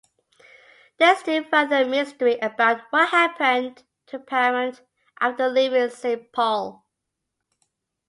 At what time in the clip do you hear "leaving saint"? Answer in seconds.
5.47-6.31